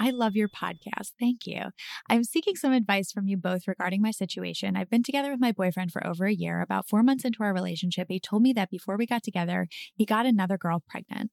[0.00, 1.12] I love your podcast.
[1.20, 1.60] Thank you.
[2.08, 4.74] I'm seeking some advice from you both regarding my situation.
[4.74, 6.62] I've been together with my boyfriend for over a year.
[6.62, 10.06] About four months into our relationship, he told me that before we got together, he
[10.06, 11.30] got another girl pregnant.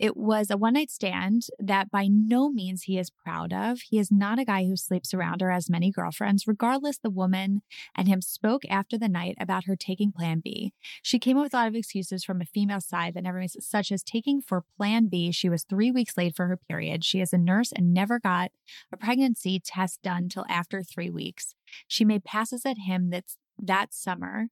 [0.00, 3.82] It was a one night stand that by no means he is proud of.
[3.82, 6.48] He is not a guy who sleeps around or has many girlfriends.
[6.48, 7.60] Regardless, the woman
[7.94, 10.72] and him spoke after the night about her taking Plan B.
[11.02, 13.56] She came up with a lot of excuses from a female side that never makes
[13.60, 15.32] such as taking for Plan B.
[15.32, 17.04] She was three weeks late for her period.
[17.04, 18.52] She is a nurse and never got
[18.90, 21.54] a pregnancy test done till after three weeks.
[21.86, 23.24] She made passes at him that
[23.58, 24.48] that summer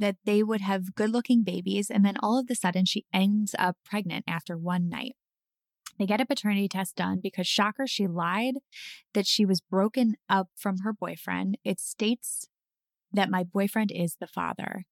[0.00, 1.90] that they would have good looking babies.
[1.90, 5.14] And then all of a sudden, she ends up pregnant after one night.
[5.98, 8.54] They get a paternity test done because, shocker, she lied
[9.12, 11.58] that she was broken up from her boyfriend.
[11.62, 12.48] It states
[13.12, 14.84] that my boyfriend is the father.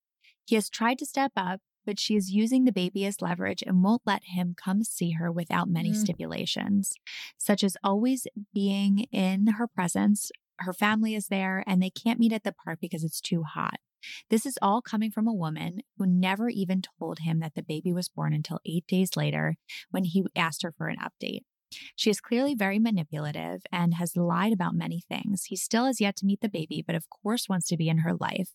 [0.45, 3.83] He has tried to step up, but she is using the baby as leverage and
[3.83, 5.97] won't let him come see her without many mm.
[5.97, 6.93] stipulations,
[7.39, 10.31] such as always being in her presence.
[10.59, 13.77] Her family is there and they can't meet at the park because it's too hot.
[14.31, 17.93] This is all coming from a woman who never even told him that the baby
[17.93, 19.57] was born until eight days later
[19.91, 21.43] when he asked her for an update.
[21.97, 25.45] She is clearly very manipulative and has lied about many things.
[25.45, 27.99] He still has yet to meet the baby, but of course wants to be in
[27.99, 28.51] her life.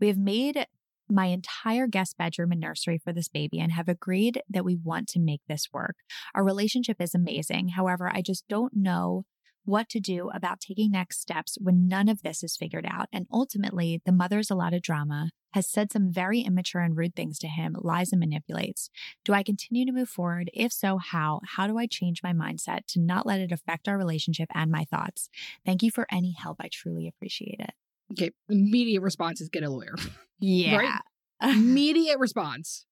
[0.00, 0.66] We have made
[1.08, 5.08] my entire guest bedroom and nursery for this baby and have agreed that we want
[5.08, 5.96] to make this work.
[6.34, 7.68] Our relationship is amazing.
[7.70, 9.24] However, I just don't know
[9.66, 13.08] what to do about taking next steps when none of this is figured out.
[13.12, 17.14] And ultimately, the mother's a lot of drama, has said some very immature and rude
[17.14, 18.90] things to him, lies and manipulates.
[19.24, 20.50] Do I continue to move forward?
[20.52, 21.40] If so, how?
[21.56, 24.84] How do I change my mindset to not let it affect our relationship and my
[24.84, 25.28] thoughts?
[25.64, 26.58] Thank you for any help.
[26.60, 27.72] I truly appreciate it.
[28.12, 28.32] Okay.
[28.48, 29.94] Immediate response is get a lawyer.
[30.38, 30.76] Yeah.
[30.76, 31.00] Right?
[31.56, 32.84] Immediate response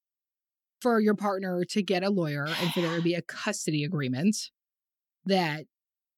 [0.81, 4.35] for your partner to get a lawyer and for there to be a custody agreement
[5.25, 5.65] that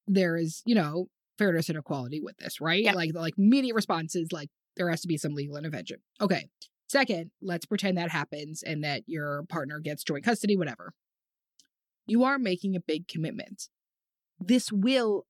[0.08, 1.06] there is, you know,
[1.38, 2.82] fairness and equality with this, right?
[2.82, 2.94] Yep.
[2.94, 5.98] Like, like immediate responses, like there has to be some legal intervention.
[6.20, 6.48] Okay.
[6.88, 10.92] Second, let's pretend that happens and that your partner gets joint custody, whatever.
[12.06, 13.68] You are making a big commitment.
[14.40, 15.26] This will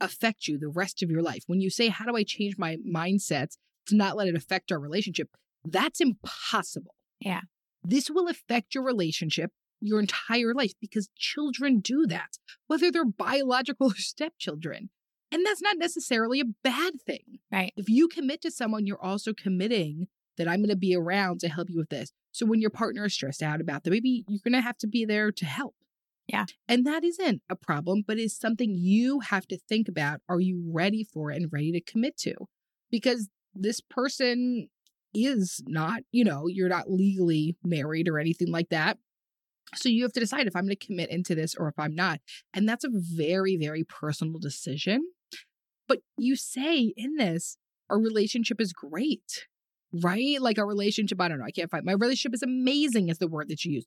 [0.00, 1.44] affect you the rest of your life.
[1.46, 4.80] When you say, How do I change my mindset to not let it affect our
[4.80, 5.28] relationship?
[5.64, 6.96] That's impossible.
[7.20, 7.42] Yeah.
[7.82, 13.88] This will affect your relationship your entire life because children do that, whether they're biological
[13.92, 14.90] or stepchildren.
[15.30, 17.38] And that's not necessarily a bad thing.
[17.50, 17.72] Right.
[17.76, 20.06] If you commit to someone, you're also committing
[20.36, 22.12] that I'm going to be around to help you with this.
[22.32, 24.86] So when your partner is stressed out about the baby, you're going to have to
[24.86, 25.74] be there to help.
[26.26, 26.46] Yeah.
[26.68, 30.20] And that isn't a problem, but it's something you have to think about.
[30.28, 32.34] Are you ready for it and ready to commit to?
[32.90, 34.68] Because this person
[35.12, 38.98] is not, you know, you're not legally married or anything like that.
[39.74, 41.94] So you have to decide if I'm going to commit into this or if I'm
[41.94, 42.20] not.
[42.52, 45.06] And that's a very, very personal decision.
[45.88, 47.58] But you say in this,
[47.90, 49.46] our relationship is great,
[49.92, 50.40] right?
[50.40, 53.28] Like our relationship, I don't know, I can't find my relationship is amazing, is the
[53.28, 53.86] word that you use.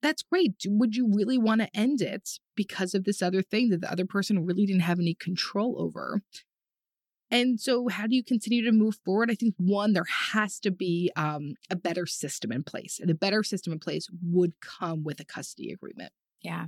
[0.00, 0.56] That's great.
[0.66, 4.04] Would you really want to end it because of this other thing that the other
[4.04, 6.22] person really didn't have any control over?
[7.32, 9.30] And so, how do you continue to move forward?
[9.30, 13.14] I think one, there has to be um, a better system in place, and a
[13.14, 16.12] better system in place would come with a custody agreement.
[16.42, 16.66] Yeah.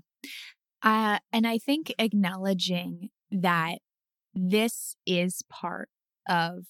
[0.83, 3.79] Uh, and I think acknowledging that
[4.35, 5.90] this is part
[6.29, 6.64] of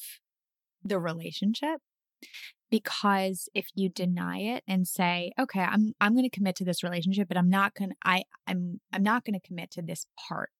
[0.83, 1.81] the relationship
[2.71, 6.83] because if you deny it and say okay i'm i'm going to commit to this
[6.83, 10.51] relationship but i'm not going i i'm i'm not going to commit to this part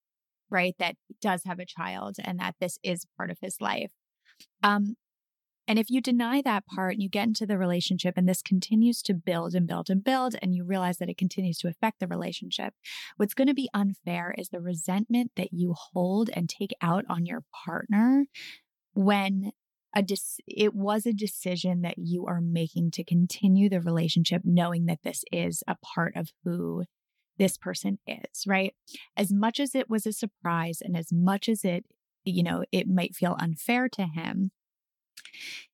[0.49, 3.91] right that does have a child and that this is part of his life.
[4.63, 4.95] Um
[5.67, 9.01] and if you deny that part and you get into the relationship and this continues
[9.03, 12.07] to build and build and build, and you realize that it continues to affect the
[12.07, 12.73] relationship,
[13.17, 17.25] what's going to be unfair is the resentment that you hold and take out on
[17.25, 18.25] your partner
[18.93, 19.51] when
[19.95, 24.85] a dis- it was a decision that you are making to continue the relationship, knowing
[24.85, 26.83] that this is a part of who
[27.37, 28.73] this person is, right?
[29.17, 31.85] As much as it was a surprise and as much as it,
[32.23, 34.51] you know, it might feel unfair to him,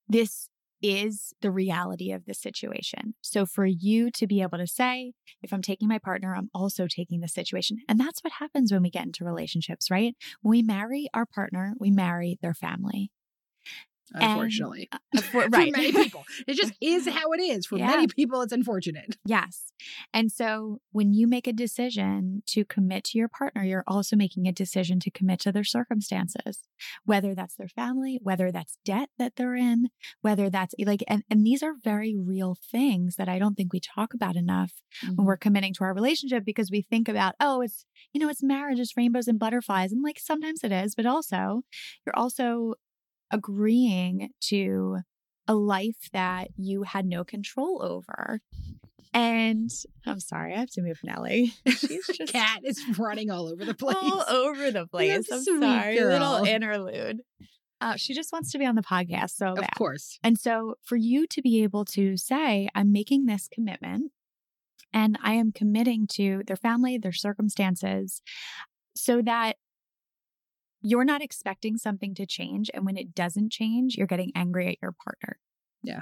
[0.08, 0.50] this
[0.82, 3.14] is the reality of the situation.
[3.22, 6.88] So for you to be able to say, if I'm taking my partner, I'm also
[6.88, 7.78] taking the situation.
[7.88, 10.16] And that's what happens when we get into relationships, right?
[10.44, 13.12] We marry our partner, we marry their family.
[14.14, 15.72] Unfortunately, And, uh, for, for right.
[15.72, 17.66] many people, it just is how it is.
[17.66, 17.88] For Yeah.
[17.88, 19.18] many people, it's unfortunate.
[19.26, 19.72] Yes.
[20.14, 24.48] And so when you make a decision to commit to your partner, you're also making
[24.48, 26.60] a decision to commit to their circumstances,
[27.06, 29.90] whether that's their family, whether that's debt that they're in,
[30.22, 33.74] whether that's eh, like, and, and these are very real things that I don't think
[33.74, 34.74] we talk about enough
[35.16, 35.42] when we're mm-hmm.
[35.42, 38.98] committing to our relationship because we think about, oh, it's, you know, it's marriage, it's
[38.98, 39.92] rainbows and butterflies.
[39.92, 41.62] And like sometimes it is, but also
[42.06, 42.76] you're also
[43.32, 45.00] agreeing to
[45.48, 48.40] a life that you had no control over.
[49.14, 49.70] And
[50.06, 51.54] I'm sorry, I have to move Nellie.
[51.68, 53.98] She's just Cat is running all over the place.
[54.00, 55.28] all over the place.
[55.32, 57.22] I'm sorry, little interlude.
[57.82, 59.76] Uh, she just wants to be on the podcast so of bad.
[59.76, 60.20] course.
[60.24, 64.12] And so for you to be able to say, I'm making this commitment
[64.94, 68.22] and I am committing to their family, their circumstances,
[68.96, 69.58] so that
[70.82, 72.70] you're not expecting something to change.
[72.74, 75.38] And when it doesn't change, you're getting angry at your partner.
[75.84, 76.02] Yeah.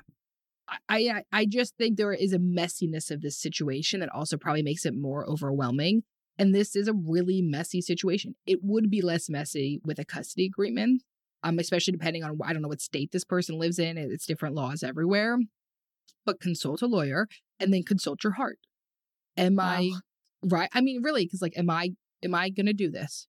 [0.68, 4.64] I I I just think there is a messiness of this situation that also probably
[4.64, 6.04] makes it more overwhelming.
[6.38, 8.36] And this is a really messy situation.
[8.46, 11.04] It would be less messy with a custody agreement,
[11.44, 13.98] um, especially depending on I don't know what state this person lives in.
[13.98, 15.38] It's different laws everywhere.
[16.26, 17.28] But consult a lawyer
[17.60, 18.60] and then consult your heart.
[19.38, 19.92] Am I
[20.44, 20.70] right?
[20.74, 21.92] I mean, really, because like, am I
[22.24, 23.28] am I gonna do this?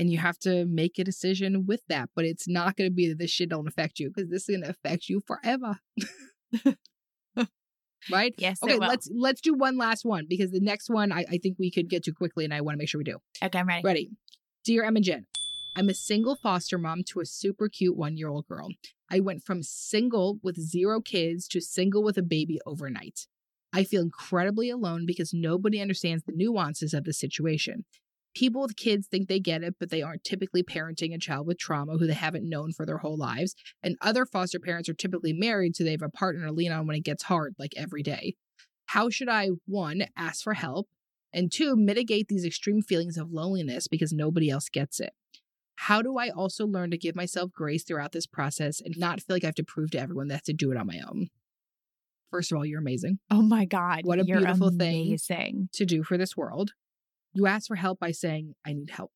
[0.00, 2.08] And you have to make a decision with that.
[2.16, 4.56] But it's not going to be that this shit don't affect you because this is
[4.56, 5.78] going to affect you forever.
[8.10, 8.34] right?
[8.38, 8.58] Yes.
[8.64, 11.70] Okay, let's let's do one last one because the next one I, I think we
[11.70, 13.18] could get to quickly, and I want to make sure we do.
[13.44, 13.82] Okay, I'm ready.
[13.84, 14.10] Ready.
[14.64, 15.26] Dear Em and Jen,
[15.76, 18.68] I'm a single foster mom to a super cute one year old girl.
[19.10, 23.26] I went from single with zero kids to single with a baby overnight.
[23.72, 27.84] I feel incredibly alone because nobody understands the nuances of the situation.
[28.34, 31.58] People with kids think they get it, but they aren't typically parenting a child with
[31.58, 33.54] trauma who they haven't known for their whole lives.
[33.82, 36.86] And other foster parents are typically married, so they have a partner to lean on
[36.86, 38.34] when it gets hard, like every day.
[38.86, 40.88] How should I, one, ask for help,
[41.32, 45.12] and two, mitigate these extreme feelings of loneliness because nobody else gets it?
[45.76, 49.36] How do I also learn to give myself grace throughout this process and not feel
[49.36, 51.00] like I have to prove to everyone that I have to do it on my
[51.08, 51.28] own?
[52.30, 54.02] First of all, you're amazing Oh my God.
[54.04, 55.06] What a you're beautiful thing.
[55.72, 56.72] to do for this world.
[57.32, 59.12] You ask for help by saying, I need help.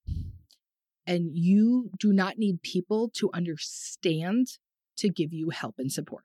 [1.07, 4.47] And you do not need people to understand
[4.97, 6.25] to give you help and support.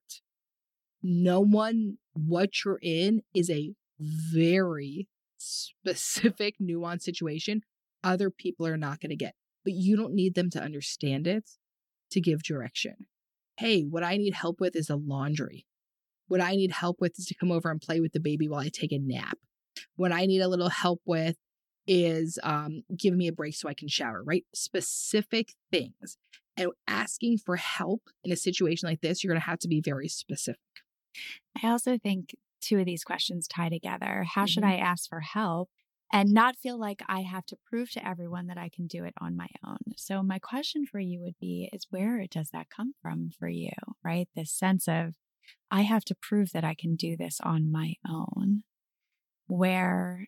[1.01, 7.61] No one, what you're in is a very specific, nuanced situation.
[8.03, 9.33] Other people are not going to get,
[9.63, 11.49] but you don't need them to understand it
[12.11, 13.07] to give direction.
[13.57, 15.65] Hey, what I need help with is the laundry.
[16.27, 18.61] What I need help with is to come over and play with the baby while
[18.61, 19.37] I take a nap.
[19.95, 21.35] What I need a little help with
[21.87, 24.45] is um, give me a break so I can shower, right?
[24.53, 26.17] Specific things.
[26.57, 29.81] And asking for help in a situation like this, you're going to have to be
[29.81, 30.59] very specific.
[31.61, 34.23] I also think two of these questions tie together.
[34.23, 34.69] How should Mhm.
[34.71, 35.69] I ask for help
[36.11, 39.13] and not feel like I have to prove to everyone that I can do it
[39.19, 39.77] on my own?
[39.97, 43.71] So, my question for you would be is where does that come from for you,
[44.03, 44.27] right?
[44.35, 45.15] This sense of
[45.71, 48.63] I have to prove that I can do this on my own,
[49.47, 50.27] where,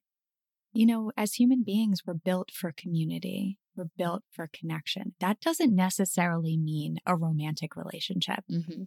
[0.74, 3.58] you know, as human beings, we're built for community.
[3.76, 5.16] We're built for connection.
[5.20, 8.84] That doesn't necessarily mean a romantic relationship Mm-hmm.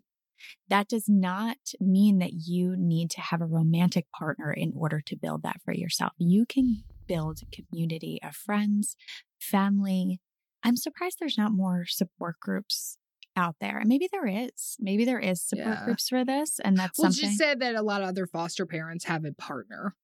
[0.68, 5.16] that does not mean that you need to have a romantic partner in order to
[5.16, 6.12] build that for yourself.
[6.18, 8.96] You can build a community of friends,
[9.40, 10.20] family.
[10.62, 12.98] I'm surprised there's not more support groups
[13.36, 13.78] out there.
[13.78, 14.76] And maybe there is.
[14.80, 15.84] Maybe there is support Yeah.
[15.84, 16.60] groups for this.
[16.60, 17.30] And that's Well, something.
[17.30, 19.96] she said that a lot of other foster parents have a partner.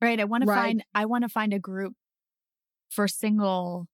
[0.00, 0.18] Right.
[0.20, 1.94] I want to find I want to find a group
[2.90, 3.86] for single,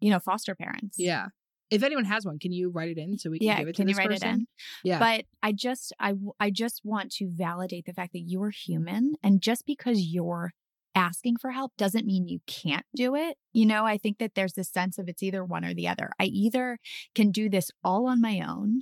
[0.00, 0.96] you know, foster parents.
[0.98, 1.26] Yeah.
[1.70, 3.76] If anyone has one, can you write it in so we can Yeah, give it
[3.76, 4.28] can to you this write person?
[4.28, 4.46] it in?
[4.82, 4.98] Yeah.
[4.98, 9.14] But I just I, I just want to validate the fact that you are human
[9.22, 10.52] and just because you're
[10.96, 13.36] asking for help doesn't mean you can't do it.
[13.52, 16.10] You know, I think that there's this sense of it's either one or the other.
[16.18, 16.78] I either
[17.14, 18.80] can do this all on my own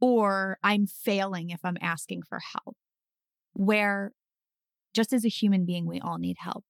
[0.00, 2.76] or I'm failing if I'm asking for help.
[3.52, 4.12] Where
[4.94, 6.64] just as a human being we all need help,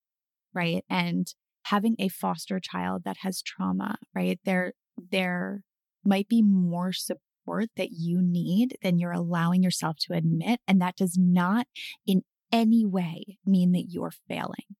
[0.53, 0.83] right?
[0.89, 1.27] And
[1.65, 4.39] having a foster child that has trauma, right?
[4.45, 4.73] There
[5.11, 5.63] there
[6.05, 10.61] might be more support that you need than you're allowing yourself to admit.
[10.67, 11.67] And that does not
[12.05, 14.75] in any way mean that you're failing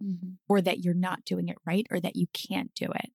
[0.00, 0.38] Mhm.
[0.48, 3.10] or that you're not doing it right or that you can't do it.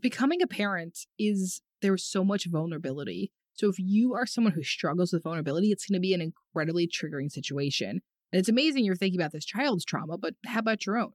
[0.00, 3.32] becoming a parent is there's so much vulnerability.
[3.54, 6.88] So if you are someone who struggles with vulnerability, it's going to be an incredibly
[6.88, 8.00] triggering situation.
[8.32, 11.12] And it's amazing you're thinking about this child's trauma, but how about your own?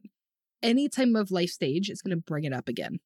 [0.61, 2.99] Any time of life stage is going to bring it up again.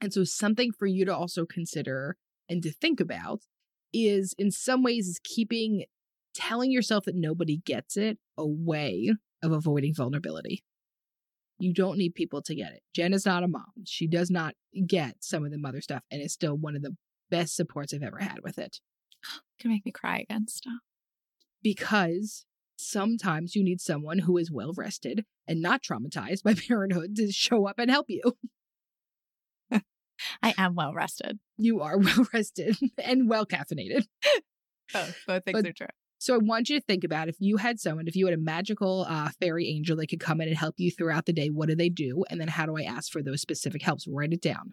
[0.00, 2.16] And so something for you to also consider
[2.48, 3.42] and to think about
[3.92, 5.84] is in some ways is keeping
[6.34, 10.62] telling yourself that nobody gets it a way of avoiding vulnerability.
[11.58, 12.82] You don't need people to get it.
[12.94, 13.72] Jen is not a mom.
[13.86, 14.54] She does not
[14.86, 16.96] get some of the mother stuff and is still one of the
[17.30, 18.80] best supports I've ever had with it.
[19.58, 20.46] Can make me cry again.
[20.48, 20.80] Stop.
[21.62, 22.44] Because
[22.76, 27.66] sometimes you need someone who is well rested and not traumatized by parenthood to show
[27.66, 28.22] up and help you.
[30.42, 31.38] I am well rested.
[31.58, 34.06] You are well rested and well caffeinated.
[34.92, 35.86] Both, both things But- are true.
[36.18, 38.40] So I want you to think about if you had someone, if you had a
[38.40, 41.68] magical uh, fairy angel that could come in and help you throughout the day, what
[41.68, 42.24] do they do?
[42.30, 44.06] And then how do I ask for those specific helps?
[44.08, 44.72] Write it down.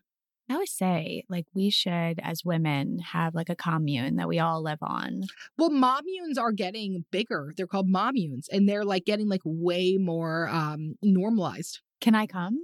[0.49, 4.61] I always say, like, we should, as women, have like a commune that we all
[4.61, 5.23] live on.
[5.57, 7.53] Well, mommunes are getting bigger.
[7.55, 11.79] They're called mommunes, and they're like getting like way more um normalized.
[12.01, 12.59] Can I come?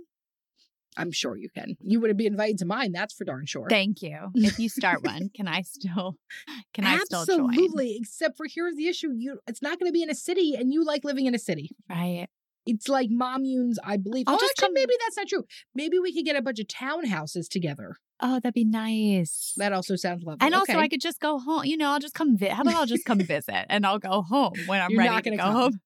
[0.97, 1.77] I'm sure you can.
[1.81, 3.67] You wouldn't be invited to mine, that's for darn sure.
[3.69, 4.17] Thank you.
[4.35, 6.17] If you start one, can I still
[6.73, 7.49] can I still join?
[7.49, 7.97] Absolutely.
[8.01, 10.73] Except for here's the issue: you, it's not going to be in a city, and
[10.73, 11.71] you like living in a city.
[11.89, 12.27] Right.
[12.69, 14.25] It's like mommunes, I believe.
[14.27, 15.43] I'll oh, just actually, come- maybe that's not true.
[15.75, 17.95] Maybe we could get a bunch of townhouses together.
[18.21, 19.53] Oh, that'd be nice.
[19.57, 20.45] That also sounds lovely.
[20.45, 21.65] and also, I could just go home.
[21.65, 22.37] You know, I'll just come.
[22.37, 25.09] Vi- How about I'll just come visit, and I'll go home when I'm You're ready
[25.09, 25.53] not to gonna go come.
[25.53, 25.79] home.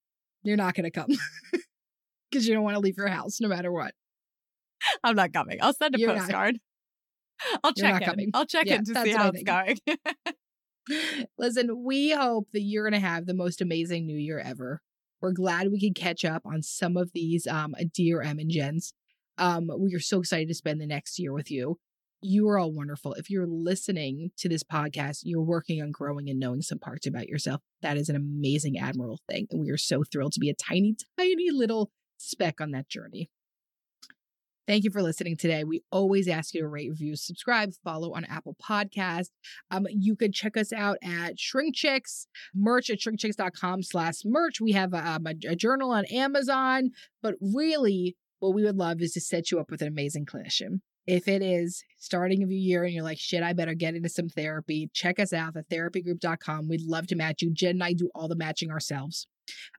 [0.43, 1.07] You're not going to come
[2.31, 3.93] because you don't want to leave your house no matter what.
[5.03, 5.59] I'm not coming.
[5.61, 6.57] I'll send a You're not- postcard.
[7.63, 8.07] I'll You're check not in.
[8.09, 8.29] coming.
[8.34, 9.77] I'll check Yeah, in to see how it's going.
[11.38, 14.81] Listen, we hope that you're going to have the most amazing new year ever.
[15.24, 18.93] We're glad we could catch up on some of these um, Dear Em and Jens.
[19.38, 21.80] Um, we are so excited to spend the next year with you.
[22.21, 23.13] You are all wonderful.
[23.13, 27.30] If you're listening to this podcast, you're working on growing and knowing some parts about
[27.30, 27.61] yourself.
[27.82, 29.47] That is an amazing, admirable thing.
[29.49, 33.30] And we are so thrilled to be a tiny, tiny little speck on that journey.
[34.66, 35.66] Thank you for listening today.
[35.66, 39.30] We always ask you to rate, review, subscribe, follow on Apple Podcast.
[39.70, 44.61] Um, you could check us out at Shrink Chicks, merch at shrinkchicks.com slash merch.
[44.61, 46.91] We have um, a, a journal on Amazon,
[47.22, 50.80] but really what we would love is to set you up with an amazing clinician.
[51.05, 54.07] If it is starting of your year and you're like, shit, I better get into
[54.07, 56.70] some therapy, check us out at therapygroup.com.
[56.70, 57.53] We'd love to match you.
[57.53, 59.28] Jen and I do all the matching ourselves.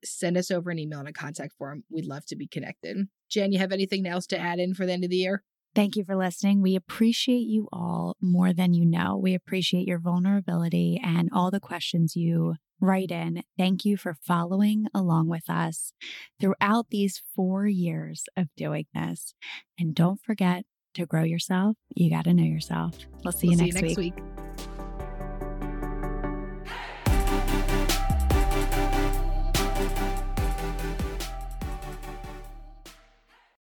[0.04, 1.84] Send us over an email and a contact form.
[1.90, 3.08] We'd love to be connected.
[3.30, 5.42] Jen, you have anything else to add in for the end of the year?
[5.74, 6.62] Thank you for listening.
[6.62, 9.16] We appreciate you all more than you know.
[9.16, 13.42] We appreciate your vulnerability and all the questions you write in.
[13.58, 15.92] Thank you for following along with us
[16.40, 19.34] throughout these four years of doing this.
[19.78, 21.76] And don't forget to grow yourself.
[21.94, 22.96] You got to know yourself.
[23.24, 23.98] We'll see We'll you next week.
[23.98, 24.43] week.